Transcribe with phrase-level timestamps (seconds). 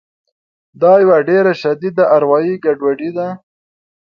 [0.81, 3.27] دا یوه ډېره شدیده اروایي ګډوډي ده